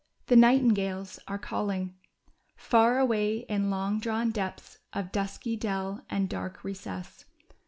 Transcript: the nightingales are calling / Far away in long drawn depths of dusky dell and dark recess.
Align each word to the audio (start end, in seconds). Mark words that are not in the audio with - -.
the 0.25 0.35
nightingales 0.35 1.19
are 1.27 1.37
calling 1.37 1.93
/ 2.27 2.55
Far 2.55 2.97
away 2.97 3.45
in 3.47 3.69
long 3.69 3.99
drawn 3.99 4.31
depths 4.31 4.79
of 4.93 5.11
dusky 5.11 5.55
dell 5.55 6.03
and 6.09 6.27
dark 6.27 6.63
recess. 6.63 7.25